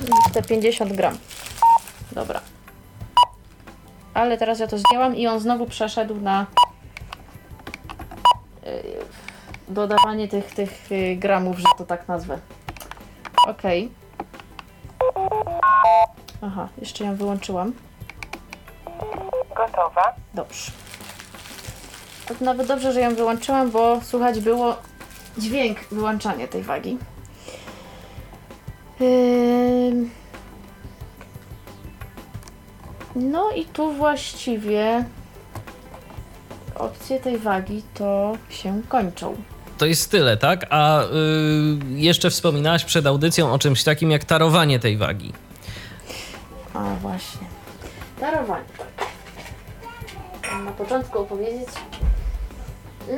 [0.00, 1.18] Niż te 50 gram.
[2.12, 2.40] Dobra.
[4.14, 6.46] Ale teraz ja to zdjęłam i on znowu przeszedł na
[9.68, 12.38] dodawanie tych, tych y, gramów, że to tak nazwę.
[13.46, 13.90] Okej.
[16.42, 17.72] Aha, jeszcze ją wyłączyłam.
[19.56, 20.14] Gotowa.
[20.34, 20.72] Dobrze.
[22.26, 24.76] To nawet dobrze, że ją wyłączyłam, bo słuchać było
[25.38, 26.98] dźwięk wyłączania tej wagi.
[29.00, 30.10] Ym.
[33.16, 35.04] No i tu właściwie
[36.74, 39.36] opcje tej wagi to się kończą.
[39.78, 40.66] To jest tyle, tak?
[40.70, 41.06] A y,
[41.94, 45.32] jeszcze wspominałaś przed audycją o czymś takim jak tarowanie tej wagi.
[46.74, 47.46] A właśnie.
[48.20, 48.64] Darowanie.
[50.52, 51.68] Mam Na początku opowiedzieć.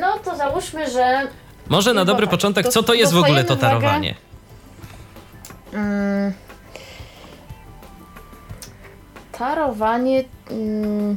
[0.01, 1.29] No to załóżmy, że
[1.69, 2.31] Może na dobry tak.
[2.31, 3.87] początek, To co to jest w ogóle to dostajemy wagę.
[3.89, 4.15] tarowanie?
[5.73, 6.33] Mm,
[9.33, 11.17] tarowanie mm,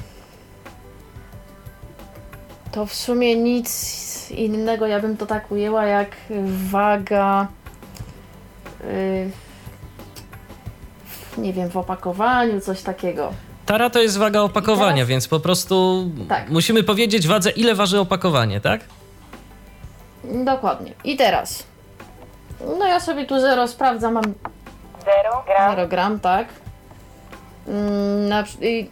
[2.72, 6.16] to w sumie nic innego, ja bym to tak ujęła, jak
[6.72, 7.48] waga
[8.84, 9.30] y,
[11.06, 13.34] w- nie wiem, w opakowaniu, coś takiego.
[13.66, 16.50] Tara to jest waga opakowania, teraz- więc po prostu Tak.
[16.50, 18.82] musimy powiedzieć wadze, ile waży opakowanie, tak?
[20.24, 20.92] Dokładnie.
[21.04, 21.64] I teraz.
[22.80, 24.34] No ja sobie tu zero sprawdzam, mam 0
[25.46, 25.72] gram.
[25.76, 26.48] 0 gram, tak.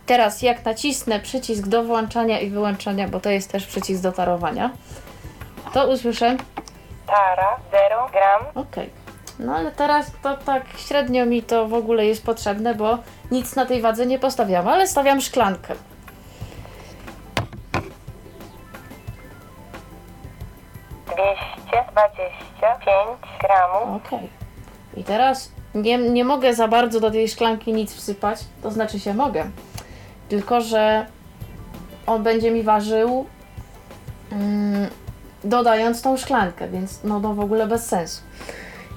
[0.05, 4.71] Teraz jak nacisnę przycisk do włączania i wyłączania, bo to jest też przycisk do tarowania,
[5.73, 6.37] to usłyszę
[7.07, 7.57] Tara.
[7.71, 8.41] 0 gram.
[8.55, 8.75] OK.
[9.39, 12.97] No ale teraz to tak średnio mi to w ogóle jest potrzebne, bo
[13.31, 15.75] nic na tej wadze nie postawiam, ale stawiam szklankę.
[21.05, 23.95] Dwieście dwadzieścia pięć gramów.
[23.95, 24.21] OK.
[24.97, 29.13] I teraz nie, nie mogę za bardzo do tej szklanki nic wsypać, to znaczy się
[29.13, 29.49] mogę,
[30.29, 31.05] tylko że
[32.07, 33.25] on będzie mi ważył
[34.31, 34.89] mm,
[35.43, 38.21] dodając tą szklankę, więc no to w ogóle bez sensu.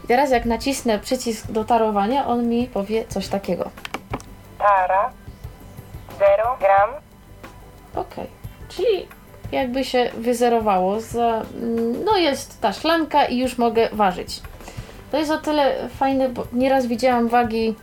[0.04, 3.70] I teraz jak nacisnę przycisk do tarowania, on mi powie coś takiego.
[4.58, 5.10] Tara.
[6.18, 6.90] 0 gram.
[7.94, 8.26] Okej.
[8.68, 9.08] Czyli
[9.52, 14.40] jakby się wyzerowało, za, mm, no jest ta szklanka i już mogę ważyć.
[15.12, 17.74] To jest o tyle fajne, bo nieraz widziałam wagi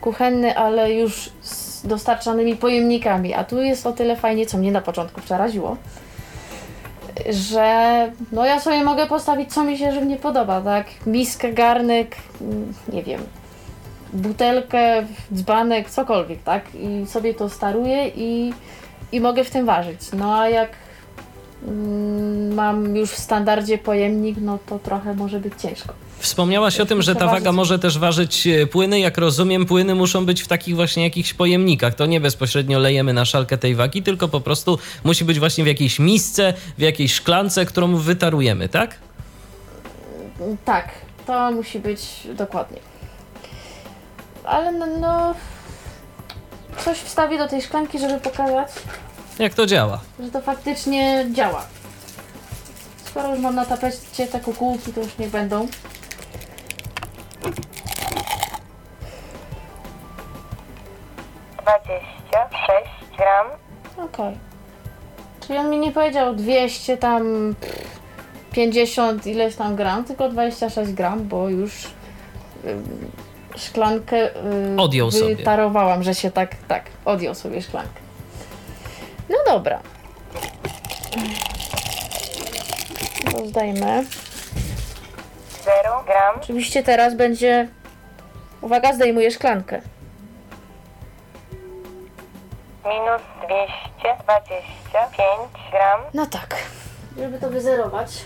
[0.00, 4.80] kuchenne, ale już z dostarczanymi pojemnikami, a tu jest o tyle fajnie, co mnie na
[4.80, 5.76] początku przeraziło,
[7.30, 10.86] że no ja sobie mogę postawić co mi się żywnie podoba, tak?
[11.06, 12.16] Miskę, garnek,
[12.92, 13.20] nie wiem,
[14.12, 16.74] butelkę, dzbanek, cokolwiek, tak?
[16.74, 18.52] I sobie to staruję i,
[19.12, 20.00] i mogę w tym ważyć.
[20.12, 20.70] No a jak
[21.68, 26.05] mm, mam już w standardzie pojemnik, no to trochę może być ciężko.
[26.18, 29.00] Wspomniałaś o tym, że ta waga może też ważyć e, płyny.
[29.00, 31.94] Jak rozumiem, płyny muszą być w takich właśnie jakichś pojemnikach.
[31.94, 35.66] To nie bezpośrednio lejemy na szalkę tej wagi, tylko po prostu musi być właśnie w
[35.66, 38.94] jakiejś misce, w jakiejś szklance, którą wytarujemy, tak?
[40.64, 40.88] Tak,
[41.26, 42.00] to musi być
[42.34, 42.78] dokładnie.
[44.44, 45.34] Ale no, no
[46.84, 48.68] coś wstawię do tej szklanki, żeby pokazać,
[49.38, 50.00] Jak to działa?
[50.20, 51.66] że to faktycznie działa.
[53.04, 55.68] Skoro już mam na tapecie te kukułki, to już niech będą.
[61.62, 63.46] 26 gram.
[64.08, 64.38] Okej.
[65.40, 67.54] Czyli on mi nie powiedział 200 tam
[68.52, 71.86] 50 ileś tam gram, tylko 26 gram, bo już
[72.66, 73.10] ym,
[73.56, 74.30] szklankę
[74.74, 75.36] y, Odjął sobie.
[75.36, 78.00] wytarowałam, że się tak, tak, odjął sobie szklankę.
[79.30, 79.80] No dobra.
[83.34, 84.04] Rozdajmy.
[85.86, 86.36] 0 gram.
[86.36, 87.68] Oczywiście teraz będzie...
[88.60, 89.80] Uwaga, zdejmuję szklankę.
[92.84, 96.00] Minus 225 gram.
[96.14, 96.56] No tak.
[97.18, 98.24] Żeby to wyzerować,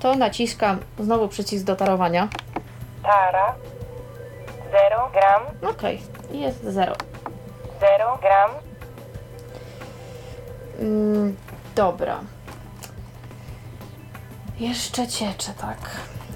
[0.00, 2.28] to naciskam znowu przycisk do tarowania.
[3.02, 3.54] Tara.
[4.90, 5.42] 0 gram.
[5.72, 6.92] Okej, jest 0.
[7.80, 8.50] 0 gram.
[10.80, 11.36] Mm,
[11.74, 12.20] dobra.
[14.62, 15.78] Jeszcze ciecze, tak.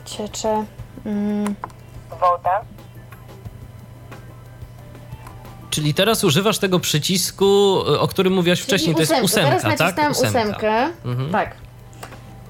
[0.05, 0.64] Ciecze.
[1.05, 1.55] Mm,
[2.11, 2.61] Woda.
[5.70, 7.45] Czyli teraz używasz tego przycisku,
[7.89, 9.97] e, o którym mówiłaś wcześniej, to jest ósemka, Teraz tak?
[9.97, 10.89] nacisnąłem ósemkę.
[11.05, 11.33] Mhm.
[11.33, 11.57] Tak.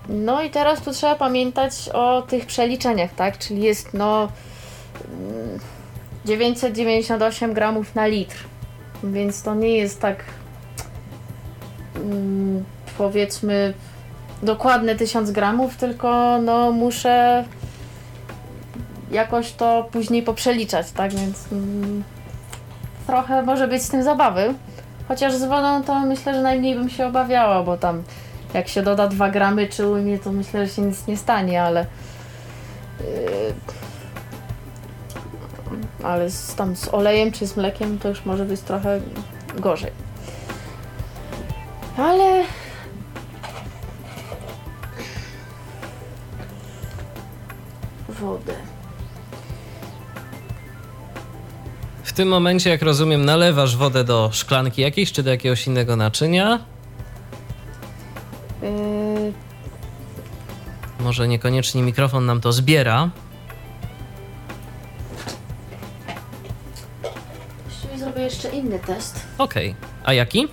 [0.08, 3.38] No i teraz tu trzeba pamiętać o tych przeliczeniach, tak?
[3.38, 4.28] Czyli jest no
[5.08, 5.58] mm,
[6.24, 8.36] 998 gramów na litr.
[9.04, 10.24] Więc to nie jest tak
[11.96, 12.64] mm,
[12.98, 13.74] powiedzmy
[14.42, 17.44] dokładne 1000 gramów, tylko no muszę
[19.10, 21.14] jakoś to później poprzeliczać, tak?
[21.14, 22.04] Więc mm,
[23.06, 24.54] trochę może być z tym zabawy.
[25.08, 28.02] Chociaż z wodą to myślę, że najmniej bym się obawiała, bo tam
[28.54, 31.86] jak się doda 2 gramy czy ujmie, to myślę, że się nic nie stanie, ale
[33.00, 33.06] yy,
[36.02, 39.00] ale z, tam z olejem czy z mlekiem to już może być trochę
[39.58, 39.90] gorzej.
[41.98, 42.44] Ale
[52.16, 56.58] tym momencie, jak rozumiem, nalewasz wodę do szklanki jakiejś, czy do jakiegoś innego naczynia.
[58.62, 59.32] Yy,
[61.00, 63.10] Może niekoniecznie mikrofon nam to zbiera.
[67.68, 69.20] właściwie zrobię jeszcze inny test.
[69.38, 69.74] Okej.
[70.04, 70.48] A jaki?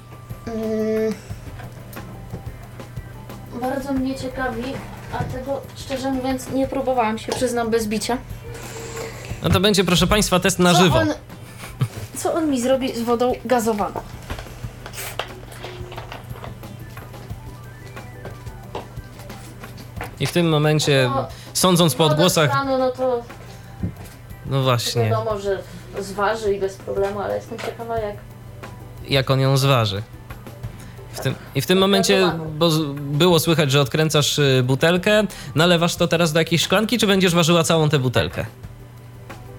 [0.48, 1.14] Yy,
[3.62, 4.64] bardzo mnie ciekawi,
[5.14, 8.18] a tego szczerze mówiąc nie próbowałam się, przyznam bez bicia.
[9.44, 10.98] No to będzie, proszę Państwa, test na Co żywo.
[10.98, 11.08] on,
[12.24, 14.02] co on mi zrobi z wodą gazowaną?
[20.20, 23.22] I w tym momencie, No, sądząc po z odgłosach, kranu, no to
[24.46, 25.60] no właśnie, wiadomo, że
[26.00, 28.16] zważy i bez problemu, ale jestem ciekawa jak...
[29.10, 30.02] jak on ją zważy.
[31.14, 35.24] W tym, I w tym momencie, bo z- było słychać, że odkręcasz y, butelkę,
[35.56, 38.46] nalewasz to teraz do jakiejś szklanki, czy będziesz ważyła całą tę butelkę?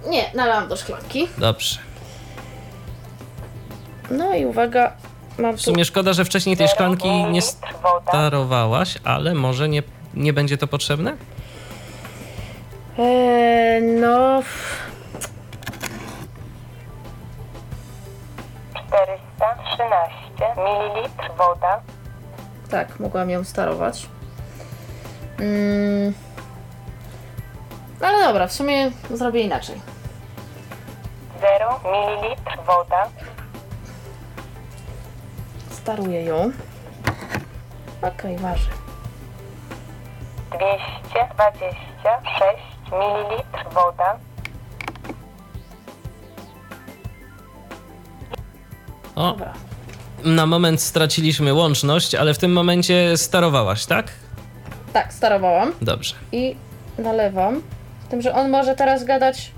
[0.08, 1.28] Nie, nalałam do szklanki.
[1.38, 1.78] Dobrze.
[4.10, 4.92] No i uwaga,
[5.38, 5.62] mam W tu...
[5.62, 9.82] sumie szkoda, że wcześniej tej szklanki nie starowałaś, ale może nie,
[10.14, 11.16] nie będzie to potrzebne?
[12.98, 14.42] Eee, no...
[18.88, 21.80] 413 mililitr woda.
[22.70, 24.06] Tak, mogłam ją starować.
[25.38, 26.14] Mm.
[28.00, 29.80] Ale dobra, w sumie zrobię inaczej.
[31.40, 33.08] 0 mililitr woda.
[35.84, 36.50] Staruję ją.
[38.02, 38.68] Okej, waży.
[40.50, 42.62] 226
[42.92, 44.18] mililitr woda.
[49.14, 49.52] O, Dobra.
[50.24, 54.10] na moment straciliśmy łączność, ale w tym momencie starowałaś, tak?
[54.92, 56.14] Tak, starowałam Dobrze.
[56.32, 56.56] i
[56.98, 57.62] nalewam.
[58.06, 59.52] Z tym, że on może teraz gadać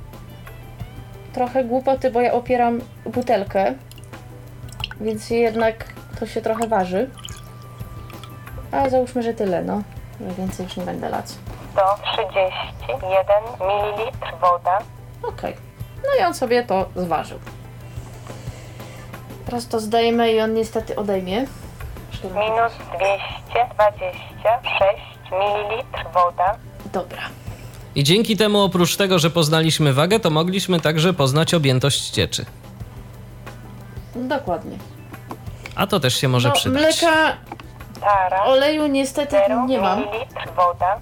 [1.33, 3.75] trochę głupoty, bo ja opieram butelkę.
[5.01, 7.11] Więc jednak to się trochę waży.
[8.73, 9.83] Ale załóżmy, że tyle, no.
[10.29, 11.27] Że więcej już nie będę lać.
[11.73, 13.27] 131
[13.61, 14.79] ml woda,
[15.23, 15.55] Okej.
[16.03, 17.39] No i on sobie to zważył.
[19.47, 21.47] Teraz to zdejmę i on niestety odejmie.
[22.25, 25.83] minus 226 ml
[26.15, 26.57] woda,
[26.93, 27.23] Dobra.
[27.95, 32.45] I dzięki temu, oprócz tego, że poznaliśmy wagę, to mogliśmy także poznać objętość cieczy.
[34.15, 34.79] Dokładnie.
[35.77, 36.83] A to też się może No, przydać.
[37.03, 37.37] mleka,
[38.01, 40.05] tara, oleju niestety 0 nie mam,
[40.57, 41.01] woda,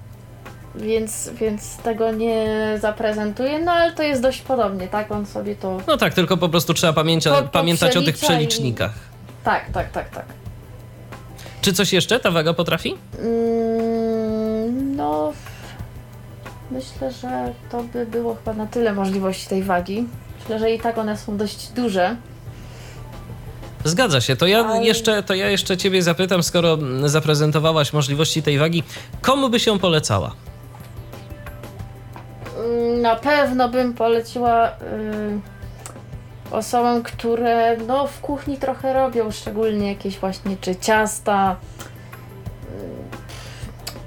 [0.75, 2.47] więc, więc tego nie
[2.81, 5.11] zaprezentuję, no ale to jest dość podobnie, tak?
[5.11, 5.77] On sobie to...
[5.87, 8.91] No tak, tylko po prostu trzeba pamięcia, Po- po pamiętać o tych przelicza i- przelicznikach.
[9.43, 10.25] Tak, tak, tak, tak.
[11.61, 12.95] Czy coś jeszcze ta waga potrafi?
[13.19, 15.33] Mm, no,
[16.71, 20.07] myślę, że to by było chyba na tyle możliwości tej wagi.
[20.39, 22.15] Myślę, że i tak one są dość duże.
[23.85, 24.35] Zgadza się.
[24.35, 28.83] To ja, jeszcze, to ja jeszcze ciebie zapytam, skoro zaprezentowałaś możliwości tej wagi,
[29.21, 30.31] komu by się polecała?
[32.65, 34.71] Mm, Na pewno bym poleciła y,
[36.51, 41.55] osobom, które no, w kuchni trochę robią, szczególnie jakieś właśnie czy ciasta.
[42.63, 42.75] Y,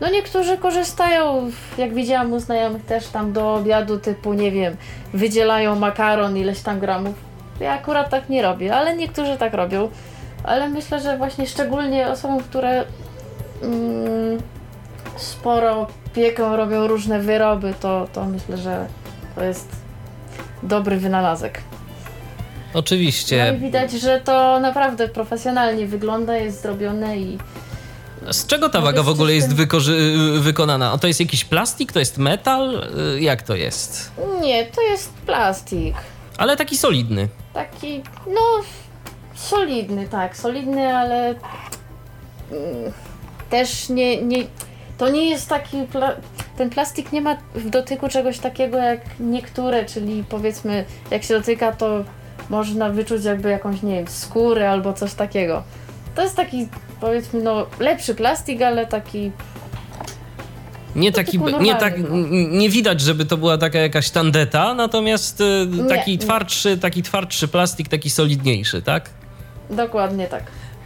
[0.00, 4.76] No niektórzy korzystają, jak widziałam u znajomych też tam do obiadu typu, nie wiem,
[5.14, 7.27] wydzielają makaron ileś tam gramów.
[7.61, 9.88] Ja akurat tak nie robię, ale niektórzy tak robią.
[10.44, 12.84] Ale myślę, że właśnie szczególnie osobom, które
[13.62, 14.38] mm,
[15.16, 18.86] sporo pieką, robią różne wyroby, to, to myślę, że
[19.34, 19.68] to jest
[20.62, 21.61] dobry wynalazek.
[22.74, 23.56] No i Oczywiście.
[23.61, 27.38] widać, że to naprawdę profesjonalnie wygląda, jest zrobione i
[28.30, 29.54] Z czego ta waga w ogóle jest
[30.40, 30.98] wykonana?
[30.98, 32.88] To jest jakiś plastik, to jest metal?
[33.16, 34.12] Y, Jak to jest?
[34.42, 35.94] nie, to jest plastik.
[36.39, 37.28] Ale taki solidny.
[37.55, 38.41] Taki, no,
[39.34, 42.93] solidny, tak, solidny, ale mm,
[43.51, 44.45] też nie, nie,
[44.99, 46.14] to nie jest taki, pla-
[46.57, 51.72] ten plastik nie ma w dotyku czegoś takiego jak niektóre, czyli powiedzmy, jak się dotyka,
[51.72, 52.05] to
[52.51, 55.62] można wyczuć jakby jakąś, nie wiem, skórę albo coś takiego.
[56.14, 56.68] To jest taki,
[57.01, 59.32] powiedzmy, no, lepszy plastik, ale taki,
[60.97, 61.95] Nie taki, typu nie, tak,
[62.51, 66.18] nie widać, żeby to była taka jakaś tandeta, natomiast y, taki nie.
[66.18, 69.11] twardszy, taki twardszy plastik, taki solidniejszy, tak?
[69.70, 70.43] dokładnie tak.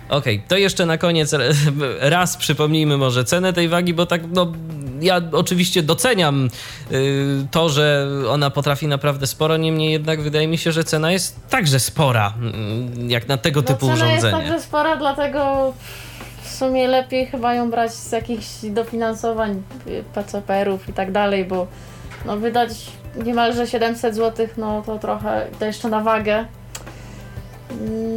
[0.08, 1.34] Okej, to jeszcze na koniec
[2.00, 4.52] raz przypomnijmy może cenę tej wagi, bo tak, no,
[5.00, 6.48] ja oczywiście doceniam
[6.92, 11.48] y, to, że ona potrafi naprawdę sporo, niemniej jednak wydaje mi się, że cena jest
[11.48, 12.34] także spora,
[12.98, 14.32] y, jak na tego typu no, cena urządzenie.
[14.34, 15.72] jest także spora, dlatego
[16.52, 21.66] sumie lepiej chyba ją brać z jakichś dofinansowań y, PCPR-ów i tak dalej, bo
[22.26, 22.70] no wydać
[23.24, 26.44] niemalże 700 zł, no to trochę, to jeszcze na wagę,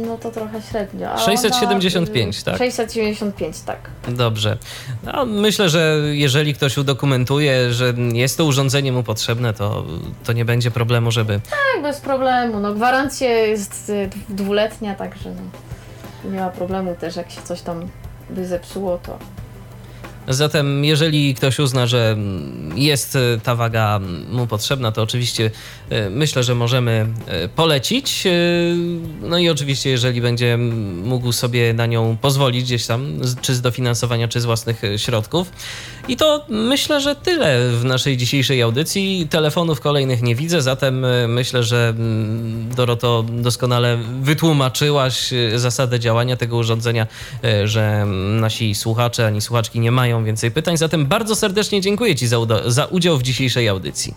[0.06, 1.12] no to trochę średnio.
[1.12, 2.58] a 675, ona, y, tak?
[2.58, 3.78] 675, tak.
[4.08, 4.58] Dobrze.
[5.02, 9.84] No, myślę, że jeżeli ktoś udokumentuje, że jest to urządzenie mu potrzebne, to,
[10.24, 16.30] to nie będzie problemu, żeby Tak, bez problemu, no gwarancja jest y, dwuletnia, także no,
[16.30, 17.88] nie ma problemu też, jak się coś tam
[18.30, 19.18] by zepsuło, to
[20.28, 24.00] Zatem, jeżeli ktoś uzna, że mm, jest e, ta waga
[24.30, 25.50] mu potrzebna, to oczywiście
[25.90, 28.24] e, myślę, że możemy e, polecić.
[29.22, 30.56] No i oczywiście, jeżeli będzie
[31.04, 35.52] mógł sobie na nią pozwolić gdzieś tam, czy z dofinansowania, czy z własnych środków.
[36.08, 39.26] I to myślę, że tyle w naszej dzisiejszej audycji.
[39.30, 46.36] Telefonów kolejnych nie widzę, zatem e, myślę, że mm, Doroto doskonale wytłumaczyłaś e, zasadę działania
[46.36, 47.06] tego urządzenia,
[47.44, 48.06] e, że
[48.40, 50.76] nasi słuchacze ani słuchaczki nie mają więcej pytań.
[50.76, 52.36] Zatem bardzo serdecznie dziękuję Ci za,
[52.66, 54.14] za udział w dzisiejszej audycji.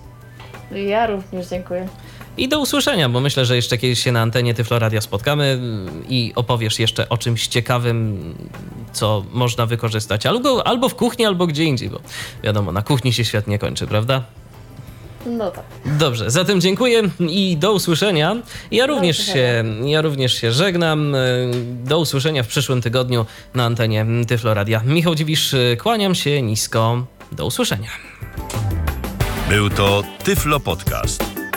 [0.87, 1.87] ja również dziękuję.
[2.39, 6.33] I do usłyszenia, bo myślę, że jeszcze kiedyś się na antenie Tyfloradia spotkamy mm, i
[6.35, 8.19] opowiesz jeszcze o czymś ciekawym,
[8.93, 11.99] co można wykorzystać albo, albo w kuchni, albo gdzie indziej, bo
[12.43, 14.23] wiadomo, na kuchni się świat nie kończy, prawda?
[15.25, 15.63] No tak.
[15.85, 18.35] Dobrze, zatem dziękuję i do usłyszenia.
[18.71, 19.91] Ja również, się, usłyszenia.
[19.91, 21.15] ja również się żegnam.
[21.83, 24.81] Do usłyszenia w przyszłym tygodniu na antenie Tyfloradia.
[24.85, 27.05] Michał Dziwisz, kłaniam się nisko.
[27.31, 27.89] Do usłyszenia.
[29.49, 31.38] Był to Tyflo Podcast.